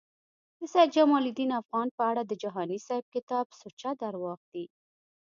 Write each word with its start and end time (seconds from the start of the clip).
د 0.59 0.61
سید 0.73 0.89
جمالدین 0.97 1.51
افغان 1.61 1.87
په 1.97 2.03
اړه 2.11 2.21
د 2.25 2.31
جهانی 2.43 2.77
صیب 2.87 3.05
کتاب 3.15 3.45
سوچه 3.59 3.91
درواغ 4.03 4.39
دی 4.53 4.65